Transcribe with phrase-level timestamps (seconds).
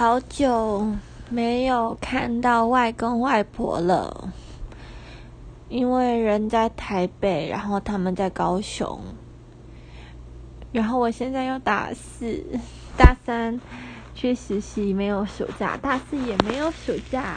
[0.00, 0.96] 好久
[1.28, 4.32] 没有看到外公外婆了，
[5.68, 8.98] 因为人在台北，然后他们在高雄，
[10.72, 12.42] 然后我现在又大四，
[12.96, 13.60] 大三
[14.14, 17.36] 去实习没有暑假，大四也没有暑假，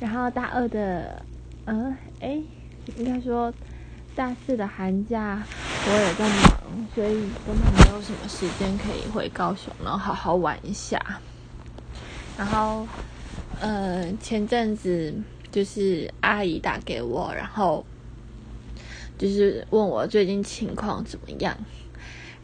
[0.00, 1.24] 然后大二的，
[1.66, 2.42] 嗯，哎，
[2.96, 3.54] 应该说
[4.16, 5.40] 大四的寒假
[5.86, 7.14] 我也在忙，所以
[7.46, 11.00] 根本没有什么时间可以回高雄，然后好好玩一下。
[12.38, 12.86] 然后，
[13.60, 15.14] 呃，前阵子
[15.52, 17.84] 就是阿姨打给我，然后
[19.18, 21.56] 就是问我最近情况怎么样。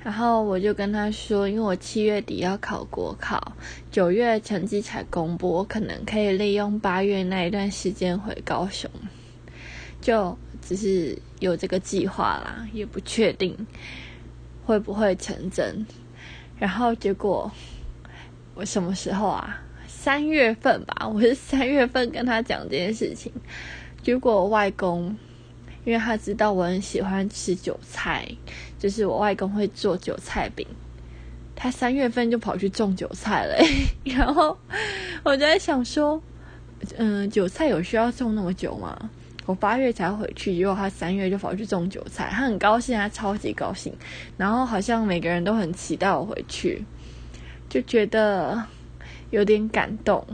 [0.02, 3.56] 然后我就跟他说，因为我七月底要考国考，
[3.90, 8.88] 九月成绩才公布，我可能可以利用八月那一段时间回高雄，
[10.00, 13.66] 就只是有这个计划啦，也不确定
[14.64, 15.84] 会不会成真。
[16.56, 17.50] 然后结果
[18.54, 19.60] 我什么时候啊？
[20.06, 23.32] 三月份吧， 我是三月份跟他讲这件事情，
[24.04, 25.16] 结果外公，
[25.84, 28.24] 因为他知道我很喜欢吃韭菜，
[28.78, 30.64] 就是我外公会做韭菜饼，
[31.56, 33.56] 他三月份就跑去种韭菜了，
[34.16, 34.56] 然后
[35.24, 36.22] 我就在想说，
[36.96, 39.10] 嗯，韭菜有需要种那么久吗？
[39.44, 43.92] 我八月才回去，结果他三月就跑去种韭菜，他很高兴，他超级高兴，
[44.36, 46.84] 然后好像每个人都很期待我回去，
[47.68, 48.62] 就觉得。
[49.30, 50.24] 有点感动，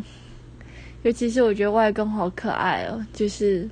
[1.02, 3.68] 尤其是我觉得外公好可爱哦，就是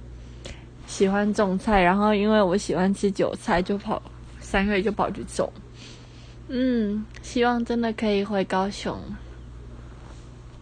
[0.86, 4.02] 喜欢种菜，然后因为我喜欢吃韭菜，就跑
[4.41, 5.52] 三月就跑去种。
[6.48, 8.98] 嗯，希望真的可以回高雄。